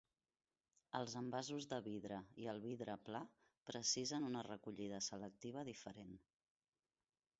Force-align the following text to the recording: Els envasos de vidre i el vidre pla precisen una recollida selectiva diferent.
Els 0.99 1.11
envasos 1.19 1.67
de 1.73 1.77
vidre 1.87 2.17
i 2.43 2.47
el 2.53 2.61
vidre 2.63 2.95
pla 3.09 3.21
precisen 3.71 4.27
una 4.31 4.43
recollida 4.49 5.03
selectiva 5.09 5.67
diferent. 5.73 6.17